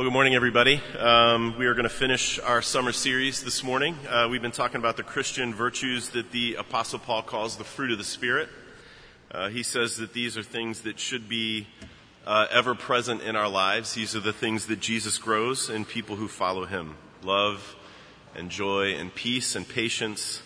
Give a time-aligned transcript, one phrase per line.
[0.00, 0.80] Well, good morning, everybody.
[0.98, 3.98] Um, we are going to finish our summer series this morning.
[4.08, 7.92] Uh, we've been talking about the Christian virtues that the Apostle Paul calls the fruit
[7.92, 8.48] of the Spirit.
[9.30, 11.66] Uh, he says that these are things that should be
[12.26, 13.92] uh, ever present in our lives.
[13.92, 17.76] These are the things that Jesus grows in people who follow him love
[18.34, 20.40] and joy and peace and patience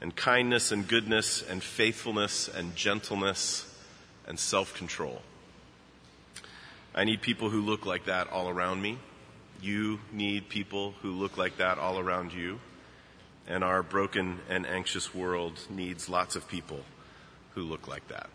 [0.00, 3.76] and kindness and goodness and faithfulness and gentleness
[4.28, 5.20] and self control.
[6.94, 8.98] I need people who look like that all around me.
[9.60, 12.60] You need people who look like that all around you.
[13.46, 16.80] And our broken and anxious world needs lots of people
[17.54, 18.28] who look like that.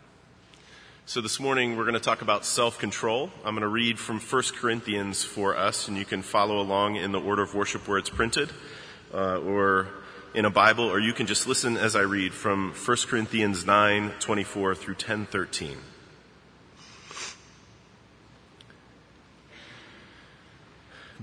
[1.06, 3.30] So this morning we're going to talk about self-control.
[3.44, 7.12] I'm going to read from 1 Corinthians for us, and you can follow along in
[7.12, 8.50] the order of worship where it's printed,
[9.12, 9.88] uh, or
[10.34, 14.12] in a Bible, or you can just listen as I read from 1 Corinthians 9,
[14.18, 15.26] 24 through 10,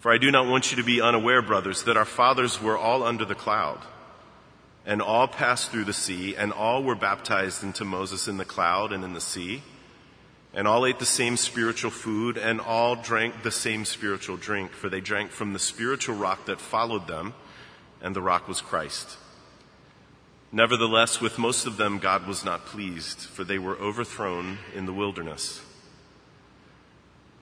[0.00, 3.02] For I do not want you to be unaware, brothers, that our fathers were all
[3.02, 3.80] under the cloud,
[4.86, 8.92] and all passed through the sea, and all were baptized into Moses in the cloud
[8.92, 9.62] and in the sea,
[10.54, 14.88] and all ate the same spiritual food, and all drank the same spiritual drink, for
[14.88, 17.34] they drank from the spiritual rock that followed them,
[18.00, 19.18] and the rock was Christ.
[20.50, 24.94] Nevertheless, with most of them God was not pleased, for they were overthrown in the
[24.94, 25.60] wilderness.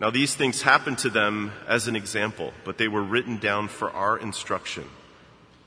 [0.00, 3.90] Now these things happened to them as an example, but they were written down for
[3.90, 4.84] our instruction,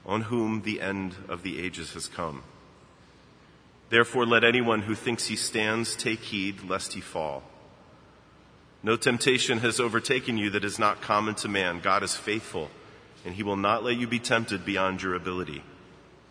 [0.05, 2.43] on whom the end of the ages has come.
[3.89, 7.43] Therefore let anyone who thinks he stands take heed lest he fall.
[8.83, 11.79] No temptation has overtaken you that is not common to man.
[11.79, 12.69] God is faithful,
[13.25, 15.63] and he will not let you be tempted beyond your ability.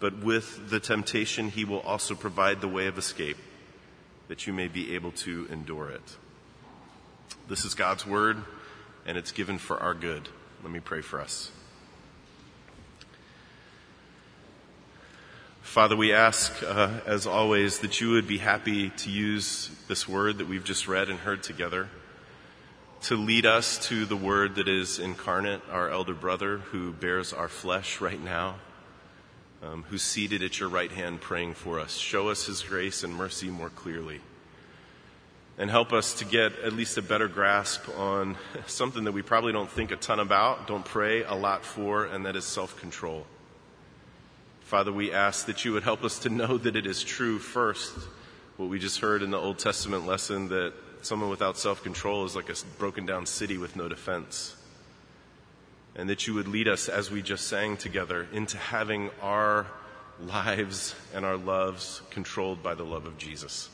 [0.00, 3.38] But with the temptation, he will also provide the way of escape,
[4.28, 6.16] that you may be able to endure it.
[7.48, 8.38] This is God's word,
[9.06, 10.28] and it's given for our good.
[10.62, 11.52] Let me pray for us.
[15.62, 20.38] Father, we ask, uh, as always, that you would be happy to use this word
[20.38, 21.88] that we've just read and heard together
[23.02, 27.48] to lead us to the word that is incarnate, our elder brother who bears our
[27.48, 28.56] flesh right now,
[29.62, 31.96] um, who's seated at your right hand praying for us.
[31.96, 34.20] Show us his grace and mercy more clearly
[35.58, 38.36] and help us to get at least a better grasp on
[38.66, 42.26] something that we probably don't think a ton about, don't pray a lot for, and
[42.26, 43.26] that is self control.
[44.60, 47.94] Father, we ask that you would help us to know that it is true first,
[48.56, 50.72] what we just heard in the Old Testament lesson that
[51.02, 54.54] someone without self control is like a broken down city with no defense.
[55.94, 59.66] And that you would lead us, as we just sang together, into having our
[60.20, 63.70] lives and our loves controlled by the love of Jesus.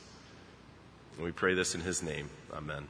[1.17, 2.31] And we pray this in his name.
[2.53, 2.89] Amen.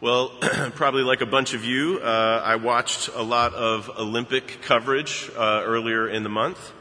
[0.00, 0.28] Well,
[0.74, 5.62] probably like a bunch of you, uh, I watched a lot of Olympic coverage uh,
[5.64, 6.72] earlier in the month.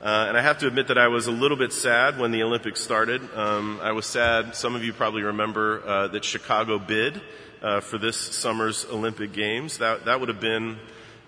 [0.00, 2.42] Uh, and I have to admit that I was a little bit sad when the
[2.42, 3.20] Olympics started.
[3.34, 4.54] Um, I was sad.
[4.54, 7.20] Some of you probably remember uh, that Chicago bid
[7.62, 9.78] uh, for this summer's Olympic Games.
[9.78, 10.78] That that would have been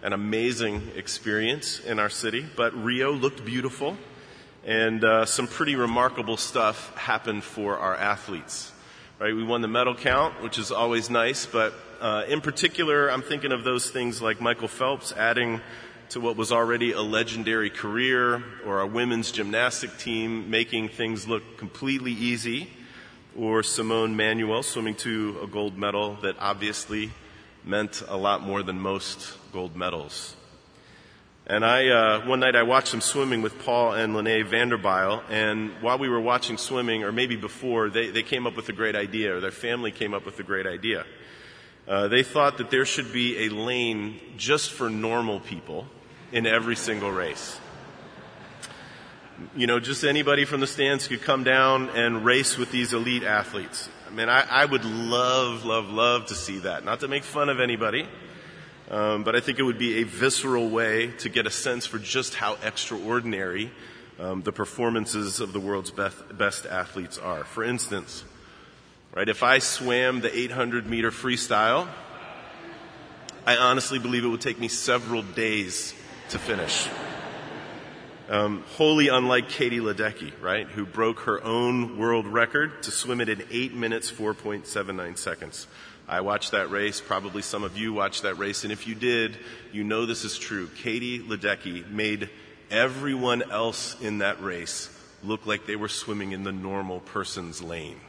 [0.02, 2.46] an amazing experience in our city.
[2.56, 3.96] But Rio looked beautiful
[4.64, 8.72] and uh, some pretty remarkable stuff happened for our athletes.
[9.18, 13.20] Right, we won the medal count, which is always nice, but uh, in particular, I'm
[13.20, 15.60] thinking of those things like Michael Phelps adding
[16.10, 21.58] to what was already a legendary career, or our women's gymnastic team making things look
[21.58, 22.70] completely easy,
[23.36, 27.10] or Simone Manuel swimming to a gold medal that obviously
[27.62, 30.34] meant a lot more than most gold medals.
[31.46, 35.72] And I, uh, one night I watched them swimming with Paul and Lene Vanderbijl, and
[35.80, 38.94] while we were watching swimming, or maybe before, they, they came up with a great
[38.94, 41.04] idea, or their family came up with a great idea.
[41.88, 45.86] Uh, they thought that there should be a lane just for normal people
[46.30, 47.58] in every single race.
[49.56, 53.24] You know, just anybody from the stands could come down and race with these elite
[53.24, 53.88] athletes.
[54.06, 56.84] I mean, I, I would love, love, love to see that.
[56.84, 58.06] Not to make fun of anybody,
[58.90, 61.98] um, but I think it would be a visceral way to get a sense for
[61.98, 63.70] just how extraordinary
[64.18, 67.44] um, the performances of the world's best, best athletes are.
[67.44, 68.24] For instance,
[69.14, 71.88] right, if I swam the 800 meter freestyle,
[73.46, 75.94] I honestly believe it would take me several days
[76.30, 76.88] to finish.
[78.28, 83.28] Um, wholly unlike Katie Ledecky, right, who broke her own world record to swim it
[83.28, 85.66] in 8 minutes 4.79 seconds.
[86.10, 87.00] I watched that race.
[87.00, 88.64] Probably some of you watched that race.
[88.64, 89.38] And if you did,
[89.72, 90.66] you know this is true.
[90.66, 92.28] Katie Ledecky made
[92.68, 94.90] everyone else in that race
[95.22, 98.00] look like they were swimming in the normal person's lane.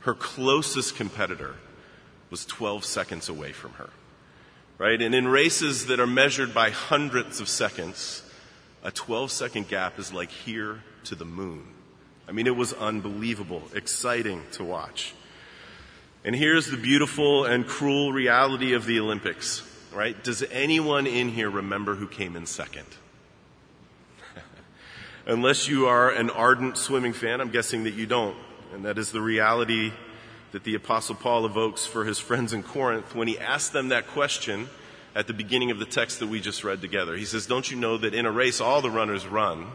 [0.00, 1.54] Her closest competitor
[2.30, 3.90] was 12 seconds away from her.
[4.76, 5.00] Right?
[5.00, 8.24] And in races that are measured by hundredths of seconds,
[8.82, 11.68] a 12 second gap is like here to the moon.
[12.26, 15.14] I mean, it was unbelievable, exciting to watch.
[16.26, 19.62] And here's the beautiful and cruel reality of the Olympics,
[19.94, 20.20] right?
[20.24, 22.88] Does anyone in here remember who came in second?
[25.26, 28.36] Unless you are an ardent swimming fan, I'm guessing that you don't.
[28.74, 29.92] And that is the reality
[30.50, 34.08] that the apostle Paul evokes for his friends in Corinth when he asked them that
[34.08, 34.68] question
[35.14, 37.16] at the beginning of the text that we just read together.
[37.16, 39.68] He says, Don't you know that in a race all the runners run,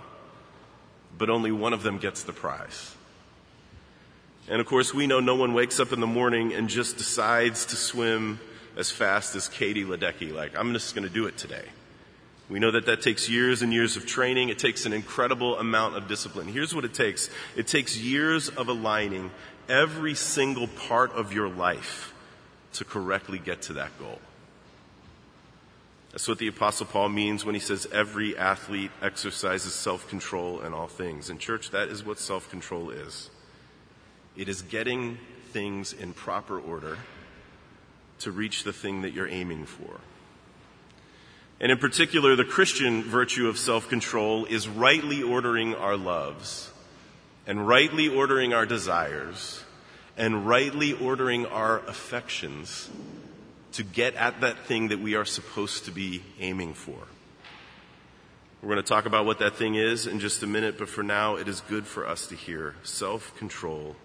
[1.17, 2.93] but only one of them gets the prize?
[4.49, 7.65] And of course, we know no one wakes up in the morning and just decides
[7.67, 8.39] to swim
[8.75, 11.65] as fast as Katie Ledecky, like, I'm just going to do it today.
[12.49, 14.49] We know that that takes years and years of training.
[14.49, 16.47] It takes an incredible amount of discipline.
[16.47, 17.29] Here's what it takes.
[17.55, 19.31] It takes years of aligning
[19.69, 22.13] every single part of your life
[22.73, 24.19] to correctly get to that goal.
[26.11, 30.87] That's what the apostle Paul means when he says every athlete exercises self-control in all
[30.87, 31.29] things.
[31.29, 33.29] In church, that is what self-control is.
[34.35, 35.17] It is getting
[35.49, 36.97] things in proper order
[38.19, 39.99] to reach the thing that you're aiming for.
[41.59, 46.71] And in particular, the Christian virtue of self-control is rightly ordering our loves
[47.45, 49.63] and rightly ordering our desires
[50.17, 52.89] and rightly ordering our affections
[53.73, 56.99] to get at that thing that we are supposed to be aiming for.
[58.61, 61.03] We're going to talk about what that thing is in just a minute, but for
[61.03, 63.95] now, it is good for us to hear self control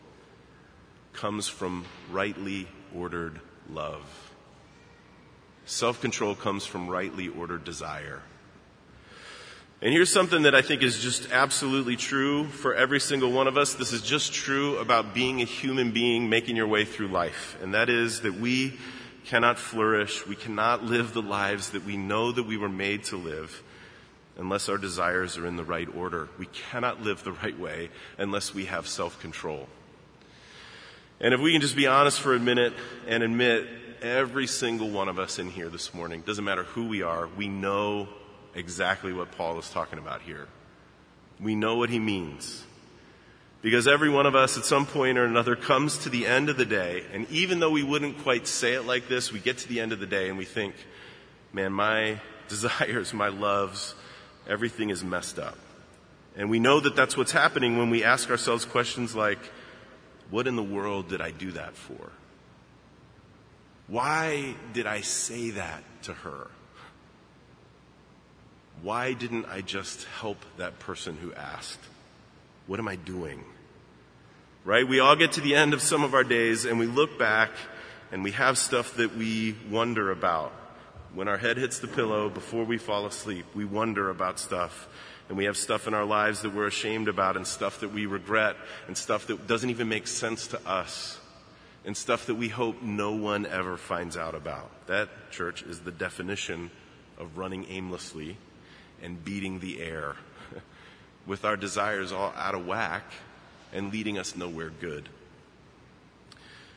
[1.16, 3.40] comes from rightly ordered
[3.70, 4.04] love.
[5.64, 8.22] Self control comes from rightly ordered desire.
[9.82, 13.58] And here's something that I think is just absolutely true for every single one of
[13.58, 13.74] us.
[13.74, 17.58] This is just true about being a human being making your way through life.
[17.60, 18.78] And that is that we
[19.26, 23.16] cannot flourish, we cannot live the lives that we know that we were made to
[23.16, 23.62] live
[24.38, 26.28] unless our desires are in the right order.
[26.38, 29.69] We cannot live the right way unless we have self-control.
[31.20, 32.74] And if we can just be honest for a minute
[33.06, 33.66] and admit
[34.02, 37.48] every single one of us in here this morning, doesn't matter who we are, we
[37.48, 38.08] know
[38.54, 40.46] exactly what Paul is talking about here.
[41.40, 42.64] We know what he means.
[43.62, 46.56] Because every one of us at some point or another comes to the end of
[46.56, 49.69] the day, and even though we wouldn't quite say it like this, we get to
[49.69, 50.74] the end of the day and we think,
[51.52, 53.94] man, my desires, my loves,
[54.46, 55.58] everything is messed up.
[56.36, 59.38] And we know that that's what's happening when we ask ourselves questions like,
[60.30, 62.10] what in the world did I do that for?
[63.86, 66.48] Why did I say that to her?
[68.82, 71.80] Why didn't I just help that person who asked?
[72.66, 73.44] What am I doing?
[74.66, 74.86] right?
[74.86, 77.50] We all get to the end of some of our days and we look back
[78.10, 80.52] and we have stuff that we wonder about.
[81.14, 84.88] When our head hits the pillow before we fall asleep, we wonder about stuff.
[85.28, 88.06] And we have stuff in our lives that we're ashamed about and stuff that we
[88.06, 88.56] regret
[88.86, 91.18] and stuff that doesn't even make sense to us
[91.84, 94.86] and stuff that we hope no one ever finds out about.
[94.88, 96.70] That, church, is the definition
[97.18, 98.36] of running aimlessly
[99.02, 100.16] and beating the air
[101.26, 103.04] with our desires all out of whack
[103.72, 105.08] and leading us nowhere good.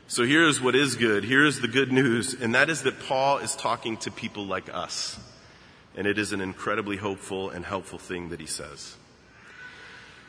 [0.08, 1.24] So here's what is good.
[1.24, 5.20] Here's the good news, and that is that Paul is talking to people like us.
[5.96, 8.96] And it is an incredibly hopeful and helpful thing that he says.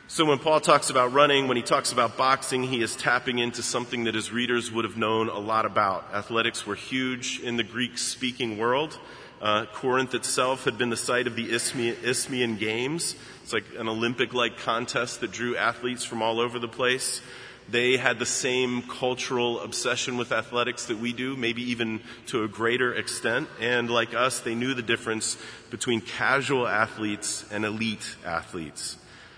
[0.07, 3.63] So when Paul talks about running, when he talks about boxing, he is tapping into
[3.63, 6.13] something that his readers would have known a lot about.
[6.13, 8.99] Athletics were huge in the Greek speaking world.
[9.41, 13.15] Uh, Corinth itself had been the site of the Isthmian Games.
[13.41, 17.21] It's like an Olympic like contest that drew athletes from all over the place.
[17.71, 22.47] They had the same cultural obsession with athletics that we do, maybe even to a
[22.49, 23.47] greater extent.
[23.61, 25.37] And like us, they knew the difference
[25.69, 28.97] between casual athletes and elite athletes.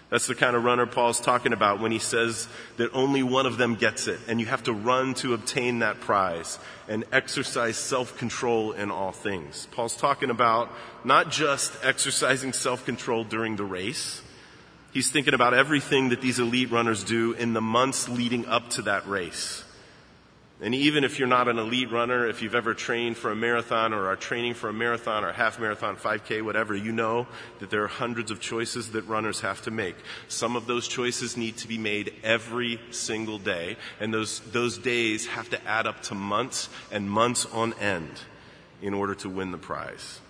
[0.09, 2.47] That's the kind of runner Paul's talking about when he says
[2.77, 6.01] that only one of them gets it, and you have to run to obtain that
[6.01, 9.67] prize and exercise self-control in all things.
[9.71, 10.71] Paul's talking about
[11.03, 14.21] not just exercising self-control during the race,
[14.93, 18.83] He's thinking about everything that these elite runners do in the months leading up to
[18.83, 19.63] that race.
[20.61, 23.91] And even if you're not an elite runner, if you've ever trained for a marathon
[23.91, 27.27] or are training for a marathon or half marathon, 5K, whatever, you know
[27.59, 29.95] that there are hundreds of choices that runners have to make.
[30.27, 35.25] Some of those choices need to be made every single day, and those, those days
[35.25, 38.21] have to add up to months and months on end
[38.81, 40.21] in order to win the prize.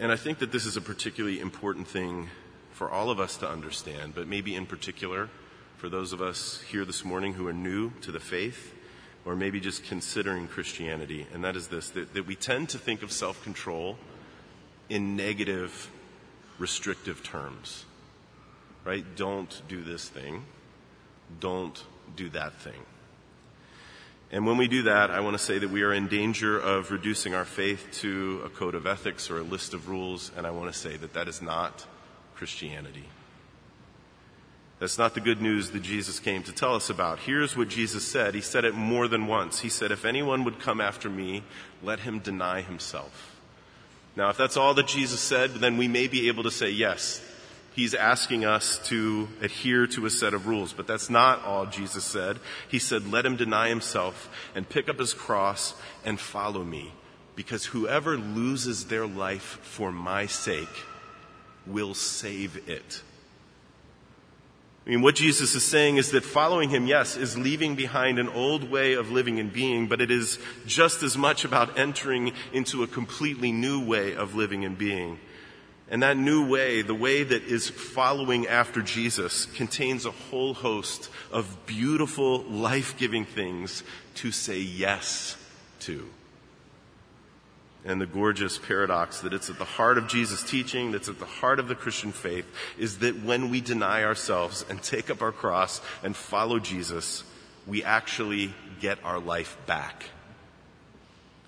[0.00, 2.30] And I think that this is a particularly important thing
[2.72, 5.28] for all of us to understand, but maybe in particular
[5.76, 8.74] for those of us here this morning who are new to the faith
[9.26, 11.26] or maybe just considering Christianity.
[11.34, 13.98] And that is this that, that we tend to think of self control
[14.88, 15.90] in negative,
[16.58, 17.84] restrictive terms.
[18.86, 19.04] Right?
[19.16, 20.46] Don't do this thing.
[21.40, 21.84] Don't
[22.16, 22.86] do that thing.
[24.32, 26.90] And when we do that, I want to say that we are in danger of
[26.90, 30.50] reducing our faith to a code of ethics or a list of rules, and I
[30.50, 31.84] want to say that that is not
[32.36, 33.06] Christianity.
[34.78, 37.18] That's not the good news that Jesus came to tell us about.
[37.18, 38.34] Here's what Jesus said.
[38.34, 39.60] He said it more than once.
[39.60, 41.42] He said, If anyone would come after me,
[41.82, 43.30] let him deny himself.
[44.16, 47.24] Now, if that's all that Jesus said, then we may be able to say, yes,
[47.72, 52.04] He's asking us to adhere to a set of rules, but that's not all Jesus
[52.04, 52.38] said.
[52.68, 55.74] He said, let him deny himself and pick up his cross
[56.04, 56.92] and follow me,
[57.36, 60.84] because whoever loses their life for my sake
[61.66, 63.02] will save it.
[64.86, 68.28] I mean, what Jesus is saying is that following him, yes, is leaving behind an
[68.28, 72.82] old way of living and being, but it is just as much about entering into
[72.82, 75.20] a completely new way of living and being.
[75.90, 81.10] And that new way, the way that is following after Jesus, contains a whole host
[81.32, 83.82] of beautiful, life-giving things
[84.16, 85.36] to say yes
[85.80, 86.08] to.
[87.84, 91.24] And the gorgeous paradox that it's at the heart of Jesus' teaching, that's at the
[91.26, 92.46] heart of the Christian faith,
[92.78, 97.24] is that when we deny ourselves and take up our cross and follow Jesus,
[97.66, 100.04] we actually get our life back.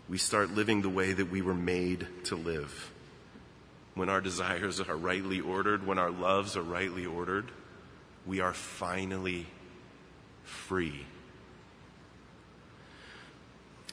[0.09, 2.92] We start living the way that we were made to live
[3.95, 7.51] when our desires are rightly ordered, when our loves are rightly ordered,
[8.27, 9.47] we are finally
[10.45, 11.07] free.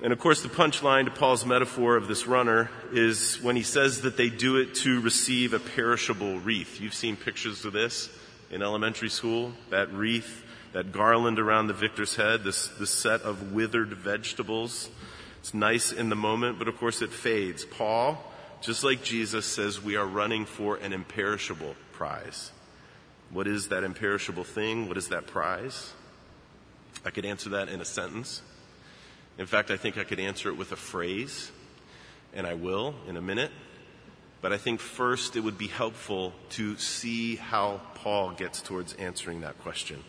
[0.02, 4.02] And of course, the punchline to Paul's metaphor of this runner is when he says
[4.02, 6.80] that they do it to receive a perishable wreath.
[6.80, 8.10] You've seen pictures of this
[8.50, 13.52] in elementary school, that wreath, that garland around the victor's head, this, this set of
[13.52, 14.90] withered vegetables.
[15.40, 17.66] It's nice in the moment, but of course it fades.
[17.66, 18.24] Paul,
[18.62, 22.52] just like Jesus says we are running for an imperishable prize.
[23.30, 24.88] What is that imperishable thing?
[24.88, 25.94] What is that prize?
[27.06, 28.42] I could answer that in a sentence.
[29.38, 31.52] In fact, I think I could answer it with a phrase,
[32.34, 33.52] and I will in a minute.
[34.42, 39.42] But I think first it would be helpful to see how Paul gets towards answering
[39.42, 40.04] that question.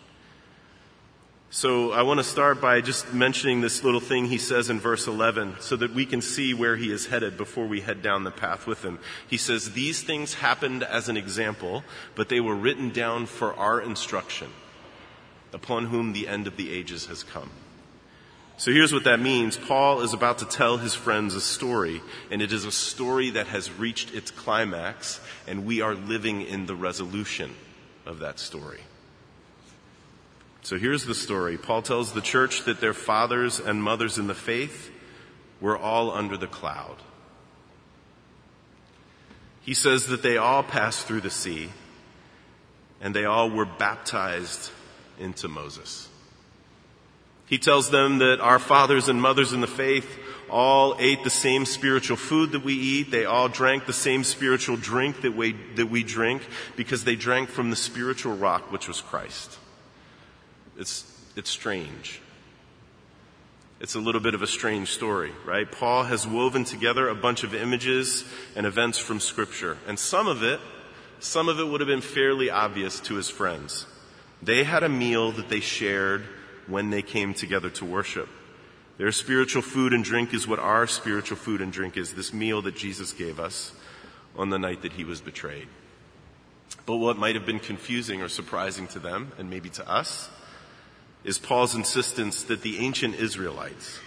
[1.53, 5.09] So I want to start by just mentioning this little thing he says in verse
[5.09, 8.31] 11 so that we can see where he is headed before we head down the
[8.31, 9.01] path with him.
[9.27, 11.83] He says, These things happened as an example,
[12.15, 14.53] but they were written down for our instruction,
[15.53, 17.51] upon whom the end of the ages has come.
[18.57, 19.57] So here's what that means.
[19.57, 23.49] Paul is about to tell his friends a story, and it is a story that
[23.49, 27.57] has reached its climax, and we are living in the resolution
[28.07, 28.83] of that story.
[30.63, 31.57] So here's the story.
[31.57, 34.91] Paul tells the church that their fathers and mothers in the faith
[35.61, 36.97] were all under the cloud.
[39.63, 41.71] He says that they all passed through the sea
[43.01, 44.71] and they all were baptized
[45.19, 46.09] into Moses.
[47.47, 51.65] He tells them that our fathers and mothers in the faith all ate the same
[51.65, 53.11] spiritual food that we eat.
[53.11, 56.43] They all drank the same spiritual drink that we, that we drink
[56.77, 59.59] because they drank from the spiritual rock, which was Christ.
[60.81, 61.05] It's,
[61.37, 62.23] it's strange.
[63.81, 65.71] It's a little bit of a strange story, right?
[65.71, 68.25] Paul has woven together a bunch of images
[68.57, 69.77] and events from scripture.
[69.87, 70.59] And some of it,
[71.19, 73.87] some of it would have been fairly obvious to his friends.
[74.43, 76.25] They had a meal that they shared
[76.67, 78.29] when they came together to worship.
[78.97, 82.63] Their spiritual food and drink is what our spiritual food and drink is, this meal
[82.63, 83.73] that Jesus gave us
[84.35, 85.69] on the night that he was betrayed.
[86.87, 90.31] But what might have been confusing or surprising to them, and maybe to us,
[91.25, 93.99] is Paul's insistence that the ancient Israelites,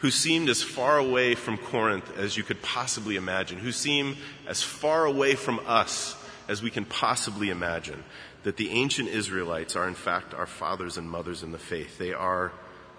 [0.00, 4.62] who seemed as far away from Corinth as you could possibly imagine, who seem as
[4.62, 6.16] far away from us
[6.48, 8.02] as we can possibly imagine,
[8.42, 11.98] that the ancient Israelites are in fact our fathers and mothers in the faith.
[11.98, 12.52] They are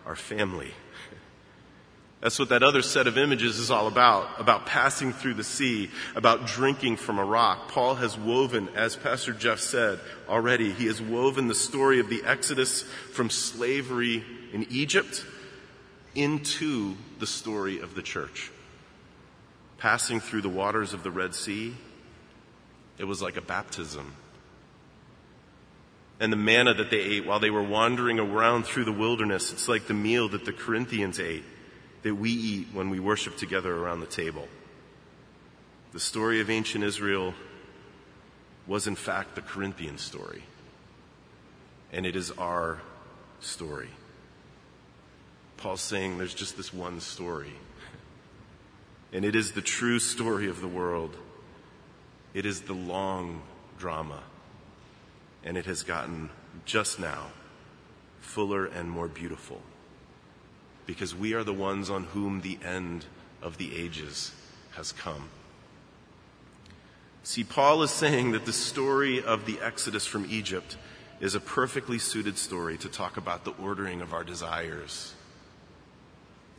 [0.06, 0.74] our family.
[2.21, 5.89] That's what that other set of images is all about, about passing through the sea,
[6.15, 7.69] about drinking from a rock.
[7.69, 12.21] Paul has woven, as Pastor Jeff said already, he has woven the story of the
[12.25, 12.83] Exodus
[13.13, 15.25] from slavery in Egypt
[16.13, 18.51] into the story of the church.
[19.77, 21.73] Passing through the waters of the Red Sea,
[22.97, 24.13] it was like a baptism.
[26.19, 29.69] And the manna that they ate while they were wandering around through the wilderness, it's
[29.69, 31.45] like the meal that the Corinthians ate
[32.03, 34.48] that we eat when we worship together around the table.
[35.91, 37.34] The story of ancient Israel
[38.68, 40.44] was in fact the Corinthian story.
[41.91, 42.79] And it is our
[43.39, 43.89] story.
[45.58, 47.53] Paul's saying there's just this one story.
[49.12, 51.18] And it is the true story of the world.
[52.34, 53.41] It is the long
[53.79, 54.22] drama.
[55.44, 56.29] And it has gotten
[56.65, 57.32] just now
[58.22, 59.62] fuller and more beautiful
[60.89, 63.05] because we are the ones on whom the end
[63.43, 64.31] of the ages
[64.72, 65.29] has come.
[67.22, 70.77] See, Paul is saying that the story of the Exodus from Egypt
[71.19, 75.13] is a perfectly suited story to talk about the ordering of our desires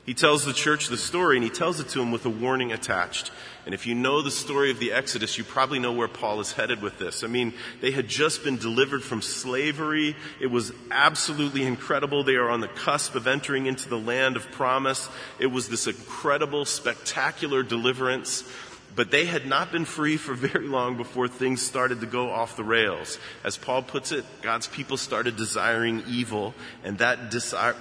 [0.06, 2.72] he tells the church the story and he tells it to them with a warning
[2.72, 3.30] attached.
[3.66, 6.52] And if you know the story of the Exodus, you probably know where Paul is
[6.52, 7.22] headed with this.
[7.22, 10.16] I mean, they had just been delivered from slavery.
[10.40, 12.24] It was absolutely incredible.
[12.24, 15.08] They are on the cusp of entering into the land of promise.
[15.38, 18.50] It was this incredible, spectacular deliverance.
[18.96, 22.56] But they had not been free for very long before things started to go off
[22.56, 23.18] the rails.
[23.44, 27.18] As Paul puts it, God's people started desiring evil, and that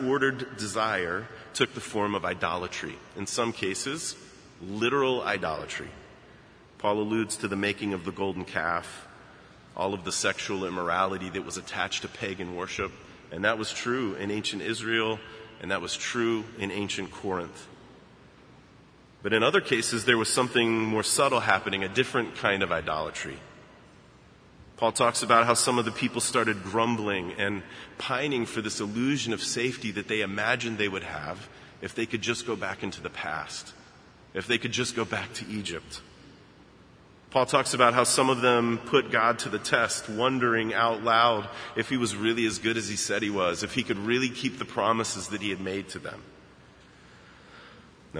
[0.06, 2.96] ordered desire took the form of idolatry.
[3.18, 4.16] In some cases,
[4.62, 5.90] literal idolatry.
[6.78, 9.08] Paul alludes to the making of the golden calf,
[9.76, 12.92] all of the sexual immorality that was attached to pagan worship,
[13.32, 15.20] and that was true in ancient Israel,
[15.62, 17.68] and that was true in ancient Corinth.
[19.22, 23.38] But in other cases, there was something more subtle happening, a different kind of idolatry.
[24.78, 27.64] Paul talks about how some of the people started grumbling and
[27.98, 31.50] pining for this illusion of safety that they imagined they would have
[31.82, 33.74] if they could just go back into the past,
[34.34, 36.02] if they could just go back to Egypt.
[37.30, 41.48] Paul talks about how some of them put God to the test, wondering out loud
[41.76, 44.30] if he was really as good as he said he was, if he could really
[44.30, 46.24] keep the promises that he had made to them.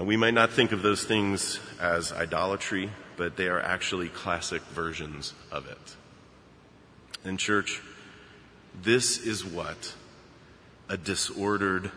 [0.00, 4.62] Now, we might not think of those things as idolatry, but they are actually classic
[4.62, 5.96] versions of it.
[7.22, 7.82] And, church,
[8.82, 9.94] this is what
[10.88, 11.90] a disordered,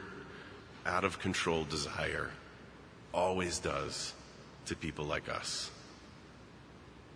[0.86, 2.32] out of control desire
[3.14, 4.12] always does
[4.66, 5.72] to people like us.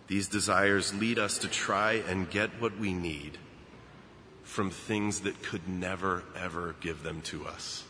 [0.06, 3.36] These desires lead us to try and get what we need
[4.42, 7.84] from things that could never, ever give them to us.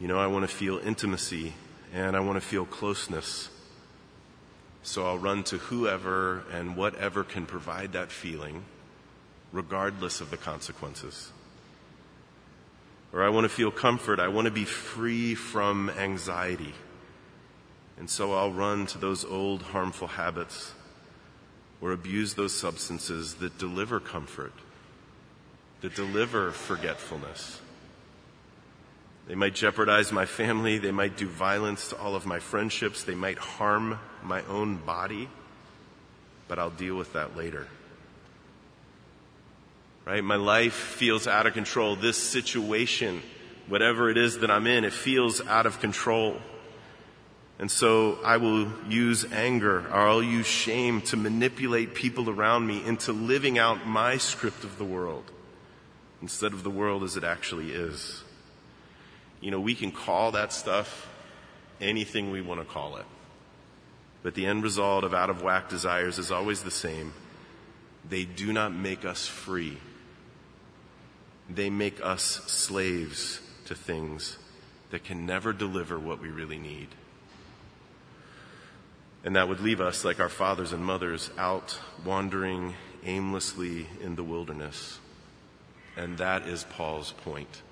[0.00, 1.52] You know, I want to feel intimacy
[1.92, 3.50] and I want to feel closeness.
[4.82, 8.64] So I'll run to whoever and whatever can provide that feeling,
[9.52, 11.32] regardless of the consequences.
[13.12, 14.20] Or I want to feel comfort.
[14.20, 16.72] I want to be free from anxiety.
[17.98, 20.72] And so I'll run to those old harmful habits
[21.82, 24.54] or abuse those substances that deliver comfort,
[25.82, 27.60] that deliver forgetfulness.
[29.30, 30.78] They might jeopardize my family.
[30.78, 33.04] They might do violence to all of my friendships.
[33.04, 35.28] They might harm my own body.
[36.48, 37.68] But I'll deal with that later.
[40.04, 40.24] Right?
[40.24, 41.94] My life feels out of control.
[41.94, 43.22] This situation,
[43.68, 46.36] whatever it is that I'm in, it feels out of control.
[47.60, 52.84] And so I will use anger or I'll use shame to manipulate people around me
[52.84, 55.30] into living out my script of the world
[56.20, 58.24] instead of the world as it actually is.
[59.40, 61.08] You know, we can call that stuff
[61.80, 63.06] anything we want to call it.
[64.22, 67.14] But the end result of out of whack desires is always the same.
[68.08, 69.78] They do not make us free.
[71.48, 74.36] They make us slaves to things
[74.90, 76.88] that can never deliver what we really need.
[79.24, 82.74] And that would leave us, like our fathers and mothers, out wandering
[83.04, 84.98] aimlessly in the wilderness.
[85.96, 87.62] And that is Paul's point.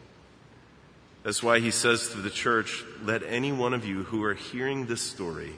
[1.22, 4.86] That's why he says to the church, let any one of you who are hearing
[4.86, 5.54] this story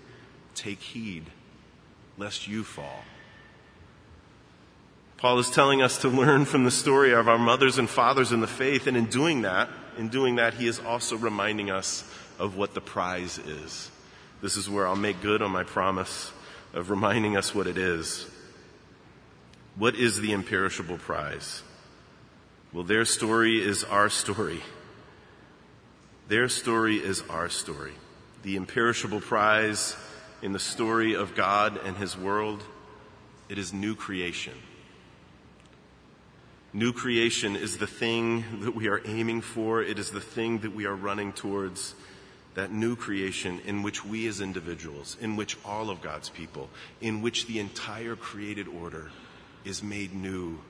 [0.54, 1.26] take heed
[2.18, 3.04] lest you fall.
[5.16, 8.40] Paul is telling us to learn from the story of our mothers and fathers in
[8.40, 9.68] the faith, and in doing that,
[9.98, 12.04] in doing that, he is also reminding us
[12.38, 13.90] of what the prize is.
[14.40, 16.32] This is where I'll make good on my promise
[16.72, 18.26] of reminding us what it is.
[19.76, 21.62] What is the imperishable prize?
[22.72, 24.62] Well, their story is our story.
[26.30, 27.90] Their story is our story.
[28.44, 29.96] The imperishable prize
[30.42, 32.62] in the story of God and His world,
[33.48, 34.54] it is new creation.
[36.72, 39.82] New creation is the thing that we are aiming for.
[39.82, 41.96] It is the thing that we are running towards.
[42.54, 47.22] That new creation in which we as individuals, in which all of God's people, in
[47.22, 49.10] which the entire created order
[49.64, 50.60] is made new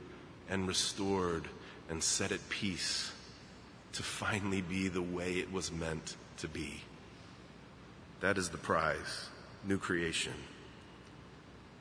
[0.49, 1.49] and restored
[1.91, 3.13] and set at peace
[3.93, 6.83] to finally be the way it was meant to be.
[8.21, 9.29] That is the prize,
[9.65, 10.35] new creation.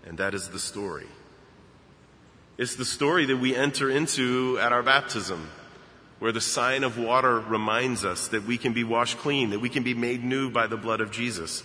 [0.05, 1.07] And that is the story.
[2.57, 5.49] It's the story that we enter into at our baptism,
[6.19, 9.69] where the sign of water reminds us that we can be washed clean, that we
[9.69, 11.63] can be made new by the blood of Jesus.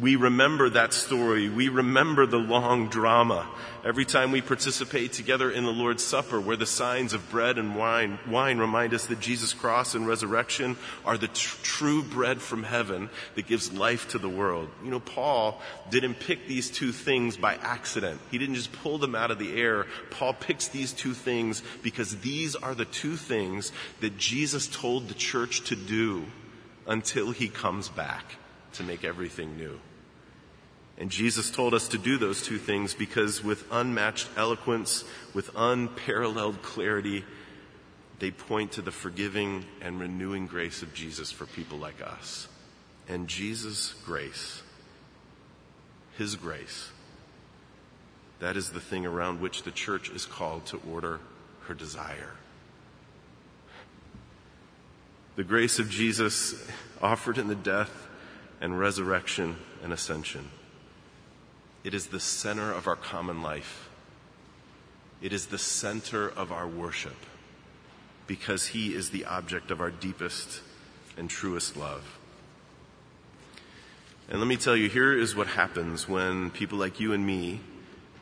[0.00, 1.48] We remember that story.
[1.48, 3.48] We remember the long drama
[3.84, 7.76] every time we participate together in the Lord's Supper, where the signs of bread and
[7.76, 12.64] wine, wine remind us that Jesus' cross and resurrection are the tr- true bread from
[12.64, 14.68] heaven that gives life to the world.
[14.82, 18.20] You know, Paul didn't pick these two things by accident.
[18.32, 19.86] He didn't just pull them out of the air.
[20.10, 25.14] Paul picks these two things because these are the two things that Jesus told the
[25.14, 26.24] church to do
[26.88, 28.38] until he comes back
[28.74, 29.80] to make everything new.
[30.96, 36.62] And Jesus told us to do those two things because with unmatched eloquence, with unparalleled
[36.62, 37.24] clarity,
[38.20, 42.48] they point to the forgiving and renewing grace of Jesus for people like us.
[43.08, 44.62] And Jesus' grace,
[46.16, 46.90] His grace,
[48.38, 51.20] that is the thing around which the church is called to order
[51.62, 52.32] her desire.
[55.36, 56.54] The grace of Jesus
[57.02, 58.06] offered in the death
[58.64, 60.50] and resurrection and ascension.
[61.84, 63.90] It is the center of our common life.
[65.20, 67.26] It is the center of our worship
[68.26, 70.62] because He is the object of our deepest
[71.18, 72.18] and truest love.
[74.30, 77.60] And let me tell you, here is what happens when people like you and me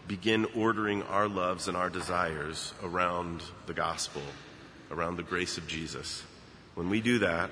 [0.08, 4.22] begin ordering our loves and our desires around the gospel,
[4.90, 6.24] around the grace of Jesus.
[6.74, 7.48] When we do that,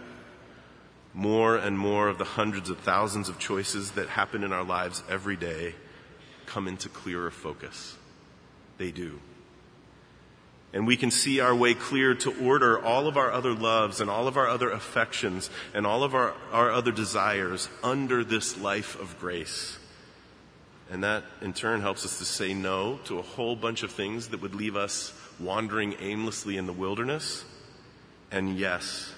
[1.12, 5.02] more and more of the hundreds of thousands of choices that happen in our lives
[5.08, 5.74] every day
[6.46, 7.96] come into clearer focus.
[8.78, 9.20] They do.
[10.72, 14.08] And we can see our way clear to order all of our other loves and
[14.08, 19.00] all of our other affections and all of our, our other desires under this life
[19.00, 19.78] of grace.
[20.92, 24.28] And that in turn helps us to say no to a whole bunch of things
[24.28, 27.44] that would leave us wandering aimlessly in the wilderness.
[28.30, 29.12] And yes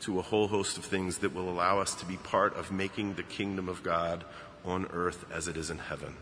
[0.00, 3.14] to a whole host of things that will allow us to be part of making
[3.14, 4.24] the kingdom of God
[4.64, 6.16] on earth as it is in heaven.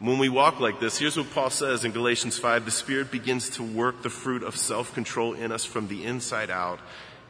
[0.00, 3.50] When we walk like this, here's what Paul says in Galatians 5 the Spirit begins
[3.50, 6.80] to work the fruit of self control in us from the inside out,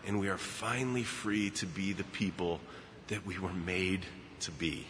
[0.07, 2.61] and we are finally free to be the people
[3.09, 4.07] that we were made
[4.41, 4.87] to be.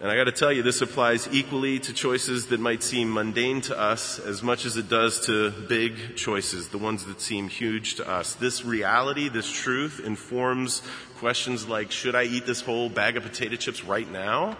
[0.00, 3.60] And I got to tell you, this applies equally to choices that might seem mundane
[3.62, 7.94] to us as much as it does to big choices, the ones that seem huge
[7.96, 8.34] to us.
[8.34, 10.82] This reality, this truth informs
[11.18, 14.58] questions like, should I eat this whole bag of potato chips right now?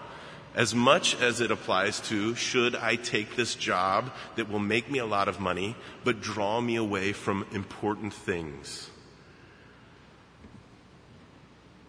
[0.55, 5.01] As much as it applies to, should I take this job that will make me
[5.01, 8.89] a lot of money, but draw me away from important things?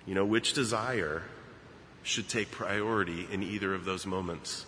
[0.07, 1.21] You know, which desire
[2.05, 4.65] should take priority in either of those moments?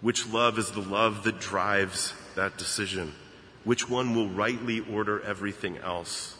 [0.00, 3.14] Which love is the love that drives that decision?
[3.64, 6.36] Which one will rightly order everything else?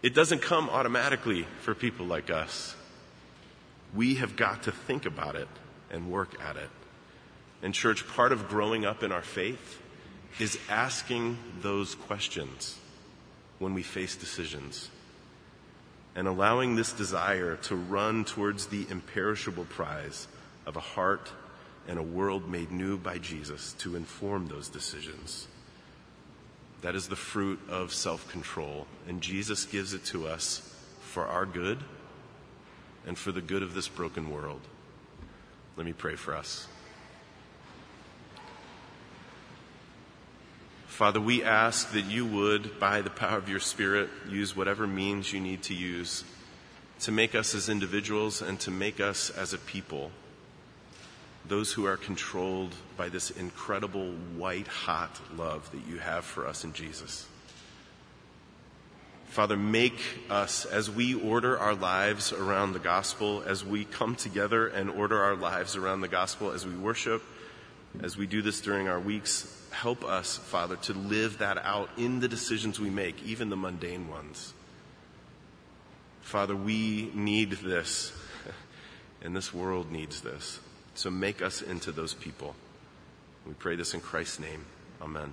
[0.00, 2.76] It doesn't come automatically for people like us.
[3.94, 5.48] We have got to think about it
[5.90, 6.70] and work at it.
[7.62, 9.80] And, church, part of growing up in our faith
[10.38, 12.78] is asking those questions
[13.58, 14.90] when we face decisions
[16.16, 20.26] and allowing this desire to run towards the imperishable prize
[20.64, 21.30] of a heart
[21.86, 25.46] and a world made new by Jesus to inform those decisions.
[26.80, 31.46] That is the fruit of self control, and Jesus gives it to us for our
[31.46, 31.78] good
[33.06, 34.60] and for the good of this broken world.
[35.76, 36.66] Let me pray for us.
[40.96, 45.30] Father, we ask that you would, by the power of your Spirit, use whatever means
[45.30, 46.24] you need to use
[47.00, 50.10] to make us as individuals and to make us as a people
[51.46, 56.64] those who are controlled by this incredible white hot love that you have for us
[56.64, 57.26] in Jesus.
[59.26, 64.66] Father, make us, as we order our lives around the gospel, as we come together
[64.66, 67.22] and order our lives around the gospel, as we worship,
[68.02, 72.20] as we do this during our weeks, help us, Father, to live that out in
[72.20, 74.52] the decisions we make, even the mundane ones.
[76.22, 78.12] Father, we need this,
[79.22, 80.60] and this world needs this.
[80.94, 82.54] So make us into those people.
[83.46, 84.64] We pray this in Christ's name.
[85.00, 85.32] Amen.